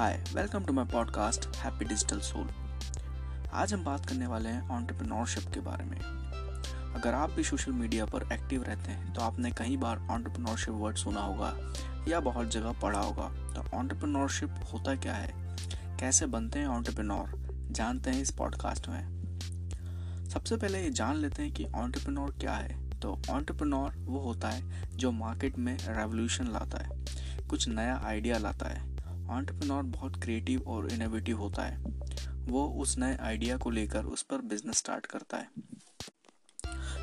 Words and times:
Hi 0.00 0.14
welcome 0.34 0.64
to 0.64 0.72
my 0.72 0.84
podcast 0.84 1.46
happy 1.56 1.84
digital 1.84 2.20
soul 2.20 2.48
आज 3.52 3.72
हम 3.74 3.84
बात 3.84 4.06
करने 4.06 4.26
वाले 4.26 4.48
हैं 4.48 4.68
ऑन्टरप्रेन्योरशिप 4.68 5.52
के 5.54 5.60
बारे 5.60 5.84
में। 5.84 5.98
अगर 6.94 7.14
आप 7.14 7.30
भी 7.30 7.44
सोशल 7.44 7.72
मीडिया 7.72 8.04
पर 8.04 8.22
एक्टिव 8.32 8.62
रहते 8.62 8.90
हैं 8.90 9.12
तो 9.14 9.20
आपने 9.20 9.50
कई 9.50 9.76
बार 9.76 9.98
ऑन्टरप्रेन्योरशिप 10.10 10.74
वर्ड 10.74 10.96
सुना 10.96 11.20
होगा, 11.20 11.52
या 12.08 12.20
बहुत 12.20 12.50
जगह 12.50 12.72
पढ़ा 12.72 13.00
होगा। 13.00 13.28
तो 13.54 13.76
ऑन्टरप्रेन्योरशिप 13.76 14.54
होता 14.72 14.94
क्या 14.94 15.14
है? 15.14 15.32
कैसे 16.00 16.26
बनते 16.26 16.58
हैं 16.58 16.66
ऑन्टरप्रेन्योर 16.66 17.68
जानते 17.70 18.10
हैं 18.10 18.22
इस 18.22 18.30
पॉडकास्ट 18.30 18.88
में। 18.88 20.28
सबसे 20.28 20.56
पहले 20.56 20.82
ये 20.82 20.90
जान 20.90 21.16
लेते 21.16 21.42
हैं 21.42 21.52
कि 21.52 21.66
ऑन्टरप्रेन्योर 21.76 22.34
क्या 22.40 22.52
है। 22.52 22.98
तो 23.00 23.18
ऑन्टरप्रेन्योर 23.30 23.94
वो 23.98 24.20
होता 24.20 24.48
है 24.48 24.96
जो 24.96 25.12
मार्केट 25.12 25.58
में 25.58 25.76
रेवोल्यूशन 25.80 26.44
लाता 26.44 26.84
है, 26.84 27.04
कुछ 27.48 27.68
नया 27.68 28.00
आइडिया 28.04 28.38
लाता 28.38 28.68
है। 28.68 28.89
ऑन्टरप्रनोर 29.30 29.82
बहुत 29.82 30.22
क्रिएटिव 30.22 30.62
और 30.66 30.92
इनोवेटिव 30.92 31.38
होता 31.38 31.62
है। 31.62 31.78
वो 32.36 32.68
उस 32.68 32.98
नए 32.98 33.16
आइडिया 33.16 33.56
को 33.56 33.70
लेकर 33.70 34.04
उस 34.04 34.22
पर 34.22 34.38
बिज़नेस 34.38 34.76
स्टार्ट 34.76 35.06
करता 35.06 35.36
है। 35.36 35.48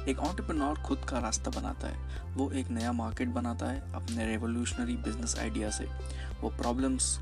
एक 0.08 0.20
ऑन्टरप्रनोर 0.20 0.80
खुद 0.80 1.06
का 1.10 1.20
रास्ता 1.20 1.52
बनाता 1.52 1.88
है। 1.88 2.26
वो 2.34 2.52
एक 2.52 2.68
नया 2.68 2.92
मार्केट 2.92 3.28
बनाता 3.28 3.66
है 3.66 3.94
अपने 3.94 4.26
रेवोल्यूशनरी 4.26 4.96
बिज़नेस 4.96 5.40
आइडिया 5.40 5.70
से। 5.70 5.86
वो 6.42 6.50
प्रॉब्लम्स 6.50 7.20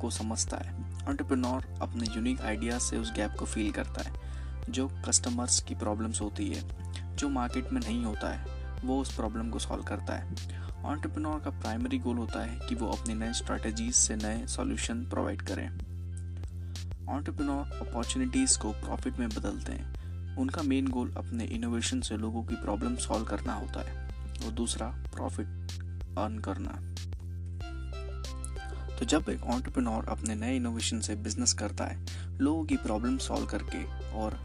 को 0.00 0.10
समझता 0.10 0.56
है। 0.56 1.02
ऑन्टरप्रनोर 1.08 1.78
अपने 1.82 2.14
यूनिक 2.16 2.40
आइडिया 2.40 2.78
से 2.78 2.98
उस 2.98 3.12
गैप 3.12 3.34
को 3.38 3.44
फील 3.44 3.72
करता 3.72 4.02
है। 4.02 4.32
जो 4.68 4.88
कस्टमर्स 4.88 5.62
की 5.62 5.74
प्रॉब्लम्स 5.74 6.20
होती 6.20 6.54
है, 6.54 6.92
जो 7.16 7.28
मार्केट 7.28 7.70
में 7.70 7.80
नहीं 7.80 8.04
होता 8.04 8.28
है। 8.28 8.61
वो 8.84 9.00
उस 9.00 9.14
प्रॉब्लम 9.16 9.50
को 9.50 9.58
सॉल्व 9.58 9.82
करता 9.82 10.14
है। 10.14 10.34
ऑन्टरप्रनोर 10.84 11.40
का 11.40 11.50
प्राइमरी 11.50 11.98
गोल 11.98 12.16
होता 12.16 12.44
है 12.44 12.68
कि 12.68 12.74
वो 12.74 12.88
अपनी 12.88 13.14
नए 13.14 13.32
स्ट्रेटजीज 13.32 13.94
से 13.94 14.16
नए 14.16 14.46
सॉल्यूशन 14.46 15.04
प्रोवाइड 15.04 15.42
करें। 15.42 15.68
ऑन्टरप्रनोर 17.08 17.88
अपॉर्चुनिटीज़ 17.88 18.58
को 18.58 18.72
प्रॉफिट 18.72 19.18
में 19.18 19.28
बदलते 19.28 19.72
हैं। 19.72 20.02
उनका 20.36 20.62
मेन 20.62 20.86
गोल 20.86 21.12
अपने 21.12 21.44
इनोवेशन 21.44 22.00
से 22.00 22.16
लोगों 22.16 22.44
की 22.44 22.54
प्रॉब्लम 22.54 22.96
सॉल्व 22.96 23.24
करना 23.24 23.54
होता 23.54 23.90
है 23.90 24.08
और 24.46 24.52
दूसरा 24.52 24.86
प्रॉफिट 24.86 25.46
अर्न 26.18 26.38
करना। 26.38 26.94
तो 28.98 29.06
जब 29.06 29.24
एक 29.30 29.42
ऑन्टरप्रनोर 29.42 30.04
अपने 30.04 30.34
नए 30.34 30.56
इनोवेशन 30.56 31.00
से 31.00 31.16
बिज़नेस 31.16 31.52
करता 31.52 31.84
है, 31.84 32.06
लोगों 32.38 32.64
की 32.64 32.76
प्रॉब्लम 32.76 33.18
सॉल्व 33.18 33.46
करके 33.46 34.10
और 34.10 34.38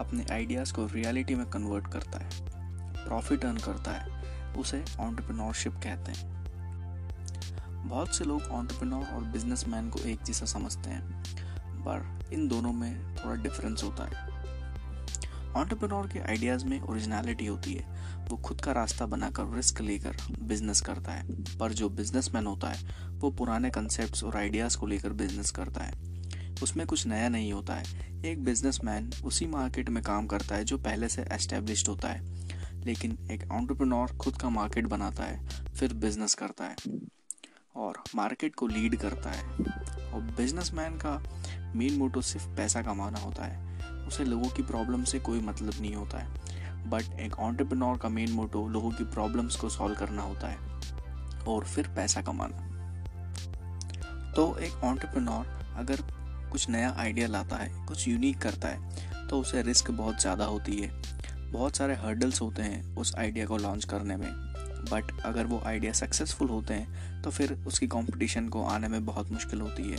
अपने 0.00 0.26
आइडियाज़ 0.32 0.72
को 0.72 0.86
रियलिटी 0.86 1.34
में 1.34 1.46
कन्वर्ट 1.46 1.92
करता 1.92 2.18
है। 2.18 2.63
प्रॉफिट 3.04 3.44
अर्न 3.44 3.56
करता 3.56 3.90
है, 3.90 4.24
उसे 4.52 4.84
ऑन्टरप्रिनोरशिप 5.00 5.72
कहते 5.72 6.12
हैं। 6.12 6.34
बहुत 7.88 8.16
से 8.16 8.24
लोग 8.24 8.42
ऑन्टरप्रिनोर 8.42 9.04
और 9.04 9.24
बिजनेसमैन 9.24 9.90
को 9.90 9.98
एक 9.98 10.22
जैसा 10.22 10.46
समझते 10.46 10.90
हैं, 10.90 11.22
पर 11.78 12.20
इन 12.32 12.48
दोनों 12.48 12.72
में 12.72 13.16
थोड़ा 13.16 13.42
डिफरेंस 13.42 13.82
होता 13.84 14.04
है। 14.04 14.34
ऑन्टरप्रिनोर 15.56 16.06
के 16.06 16.18
आइडियाज़ 16.18 16.64
में 16.64 16.80
ओरिजिनलिटी 16.80 17.46
होती 17.46 17.74
है, 17.74 17.84
वो 18.28 18.36
खुद 18.36 18.60
का 18.60 18.72
रास्ता 18.72 19.06
बनाकर 19.06 19.54
रिस्क 19.56 19.80
लेकर 19.80 20.16
बिज़नेस 20.42 20.80
करता 20.80 21.12
है, 21.12 21.56
पर 21.58 21.72
जो 21.72 21.88
बिजनेसमैन 21.88 22.46
होता 22.46 22.68
है, 22.68 23.08
वो 23.10 23.30
पुराने 23.30 23.70
कंसेप्ट 23.70 24.24
और 24.24 24.36
आइडियाज़ 24.36 24.78
को 24.78 24.86
लेकर 24.86 25.12
बिज़नेस 25.12 25.50
करता 25.50 25.84
है। 25.84 25.92
उसमें 26.62 26.86
कुछ 26.86 27.06
नया 27.06 27.28
नहीं 27.28 27.52
होता 27.52 27.74
है, 27.74 27.84
एक 28.24 28.44
बिजनेसमैन 28.44 29.10
उसी 29.24 29.46
मार्केट 29.46 29.88
में 29.88 30.02
काम 30.02 30.26
करता 30.26 30.54
है, 30.54 30.64
जो 30.64 30.78
पहले 30.78 31.08
से 31.08 31.22
एस्टेब्लिश 31.22 31.88
होता 31.88 32.08
है। 32.08 32.43
लेकिन 32.86 33.16
एक 33.30 33.42
एंटरप्रेन्योर 33.42 34.16
खुद 34.16 34.36
का 34.36 34.48
मार्केट 34.50 34.86
बनाता 34.86 35.24
है, 35.24 35.46
फिर 35.70 35.94
बिज़नेस 35.94 36.34
करता 36.34 36.64
है 36.64 36.76
और 37.76 38.02
मार्केट 38.16 38.54
को 38.54 38.66
लीड 38.66 38.96
करता 38.96 39.30
है। 39.30 39.42
और 40.12 40.20
बिजनेसमैन 40.36 40.96
का 40.96 41.20
मेन 41.74 41.96
मोटो 41.98 42.20
सिर्फ़ 42.22 42.48
पैसा 42.56 42.82
कमाना 42.82 43.18
होता 43.18 43.44
है, 43.44 44.06
उसे 44.06 44.24
लोगों 44.24 44.48
की 44.48 44.62
प्रॉब्लम 44.62 45.04
से 45.04 45.18
कोई 45.20 45.40
मतलब 45.40 45.80
नहीं 45.80 45.94
होता 45.94 46.18
है। 46.18 46.42
बट 46.90 47.18
एक 47.20 47.38
ऑन्टरप्रेन्योर 47.38 47.98
का 47.98 48.08
मेन 48.08 48.30
मोटो 48.30 48.66
लोगों 48.68 48.90
की 48.90 49.04
प्रॉब्लम्स 49.04 49.56
को 49.56 49.68
सॉल्व 49.68 49.94
करना 49.94 50.22
होता 50.22 50.48
है 50.48 51.44
और 51.46 51.64
फिर 51.64 51.88
पैसा 51.88 52.22
कमाना। 52.22 52.70
तो 54.36 54.56
एक 54.58 54.84
ऑन्टरप्रेन्योर 54.84 55.46
अगर 55.76 56.02
कुछ 56.52 56.68
नया 56.68 56.94
आइडिया 56.98 57.26
लाता 57.28 57.56
है, 57.56 57.86
कुछ 57.86 58.06
यूनिक 58.08 58.38
करता 58.38 58.68
है 58.68 59.26
तो 59.28 59.40
उसे 59.40 59.62
रिस्क 59.62 59.90
बहुत 59.90 60.20
ज़्यादा 60.20 60.44
होती 60.44 60.76
है। 60.76 60.88
बहुत 61.54 61.76
सारे 61.76 61.94
हर्डल्स 61.96 62.40
होते 62.40 62.62
हैं 62.62 62.96
उस 62.96 63.14
आइडिया 63.16 63.46
को 63.46 63.56
लॉन्च 63.58 63.84
करने 63.84 64.16
में। 64.16 64.30
बट 64.84 65.20
अगर 65.24 65.46
वो 65.46 65.60
आइडिया 65.66 65.92
सक्सेसफुल 65.92 66.48
होते 66.48 66.74
हैं 66.74 67.22
तो 67.22 67.30
फिर 67.30 67.52
उसकी 67.66 67.86
कंपटीशन 67.88 68.48
को 68.48 68.62
आने 68.66 68.88
में 68.88 69.04
बहुत 69.06 69.30
मुश्किल 69.32 69.60
होती 69.60 69.82
है, 69.82 69.98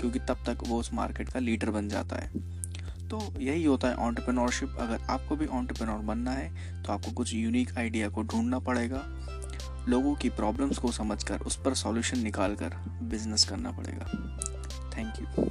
क्योंकि 0.00 0.18
तब 0.20 0.44
तक 0.46 0.58
वो 0.68 0.78
उस 0.80 0.92
मार्केट 0.94 1.28
का 1.28 1.40
लीडर 1.40 1.70
बन 1.70 1.88
जाता 1.88 2.16
है। 2.16 2.28
तो 3.08 3.20
यही 3.38 3.64
होता 3.64 3.88
है 3.88 3.94
ऑन्टरप्रेन्योरशिप 3.96 4.76
अगर 4.80 5.00
आपको 5.10 5.36
भी 5.36 5.46
ऑन्टरप्रेन्योर 5.48 5.98
बनना 6.04 6.30
है 6.32 6.82
तो 6.82 6.92
आपको 6.92 7.12
कुछ 7.12 7.34
यूनिक 7.34 7.76
आइडिया 7.78 8.08
को 8.08 8.22
ढूंढना 8.22 8.58
पड़ेगा। 8.60 9.02
लोगों 9.88 10.14
की 10.14 10.28
प्रॉब्लम्स 10.30 10.78
को 10.78 10.92
समझकर, 10.92 11.40
उस 11.40 11.56
पर 11.56 11.74
सॉल्यूशन 11.74 12.18
निकाल 12.20 12.54
कर 12.54 12.76
बिज़नेस 13.04 13.44
करना 13.44 13.72
पड़ेगा। 13.72 14.06
Thank 14.96 15.20
you 15.20 15.48